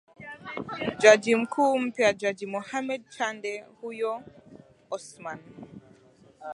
jaji 0.99 1.35
mkuu 1.35 1.79
mpya 1.79 2.13
jaji 2.13 2.45
mohammed 2.45 3.09
chande 3.09 3.65
huyo 3.81 4.23
osman 4.89 5.39